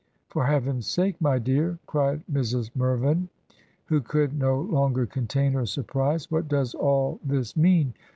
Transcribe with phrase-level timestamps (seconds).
[0.29, 3.29] 'For Heaven's sake, my dear/ cried Mrs, Mirvein,
[3.85, 7.93] who could no longer contain hef Burprise, 'what does all this mean?